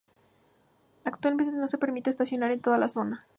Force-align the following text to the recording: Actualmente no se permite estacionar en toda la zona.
Actualmente 1.05 1.55
no 1.57 1.67
se 1.67 1.77
permite 1.77 2.09
estacionar 2.09 2.49
en 2.51 2.59
toda 2.61 2.79
la 2.79 2.87
zona. 2.87 3.27